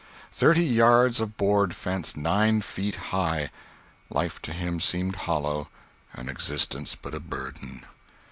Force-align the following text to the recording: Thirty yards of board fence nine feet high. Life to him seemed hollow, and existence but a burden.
Thirty 0.31 0.63
yards 0.65 1.19
of 1.19 1.37
board 1.37 1.75
fence 1.75 2.17
nine 2.17 2.61
feet 2.61 2.95
high. 3.13 3.51
Life 4.09 4.41
to 4.41 4.51
him 4.51 4.79
seemed 4.79 5.15
hollow, 5.15 5.69
and 6.15 6.27
existence 6.27 6.95
but 6.99 7.13
a 7.13 7.19
burden. 7.19 7.85